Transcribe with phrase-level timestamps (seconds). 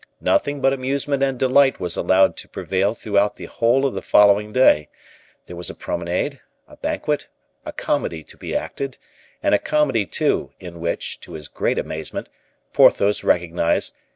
[0.19, 4.51] Nothing but amusement and delight was allowed to prevail throughout the whole of the following
[4.51, 4.89] day;
[5.45, 7.27] there was a promenade, a banquet,
[7.67, 8.97] a comedy to be acted,
[9.43, 12.29] and a comedy, too, in which, to his great amazement,
[12.73, 13.99] Porthos recognized "M.